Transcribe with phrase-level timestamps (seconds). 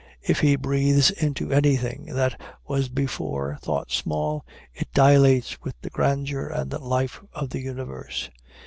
[0.23, 4.43] If he breathes into anything that was before thought small,
[4.73, 8.31] it dilates with the grandeur and life of the universe.